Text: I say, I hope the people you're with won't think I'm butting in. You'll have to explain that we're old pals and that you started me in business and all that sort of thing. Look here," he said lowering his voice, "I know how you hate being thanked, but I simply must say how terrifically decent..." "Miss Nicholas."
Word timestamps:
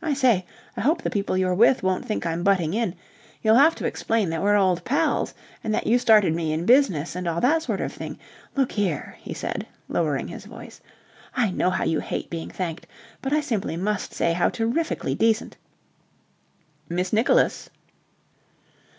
I 0.00 0.14
say, 0.14 0.46
I 0.78 0.80
hope 0.80 1.02
the 1.02 1.10
people 1.10 1.36
you're 1.36 1.54
with 1.54 1.82
won't 1.82 2.06
think 2.06 2.24
I'm 2.24 2.42
butting 2.42 2.72
in. 2.72 2.94
You'll 3.42 3.54
have 3.58 3.74
to 3.74 3.86
explain 3.86 4.30
that 4.30 4.40
we're 4.40 4.56
old 4.56 4.82
pals 4.82 5.34
and 5.62 5.74
that 5.74 5.86
you 5.86 5.98
started 5.98 6.34
me 6.34 6.54
in 6.54 6.64
business 6.64 7.14
and 7.14 7.28
all 7.28 7.38
that 7.42 7.64
sort 7.64 7.82
of 7.82 7.92
thing. 7.92 8.18
Look 8.56 8.72
here," 8.72 9.18
he 9.20 9.34
said 9.34 9.66
lowering 9.90 10.28
his 10.28 10.46
voice, 10.46 10.80
"I 11.36 11.50
know 11.50 11.68
how 11.68 11.84
you 11.84 12.00
hate 12.00 12.30
being 12.30 12.48
thanked, 12.48 12.86
but 13.20 13.34
I 13.34 13.42
simply 13.42 13.76
must 13.76 14.14
say 14.14 14.32
how 14.32 14.48
terrifically 14.48 15.14
decent..." 15.14 15.58
"Miss 16.88 17.12
Nicholas." 17.12 17.68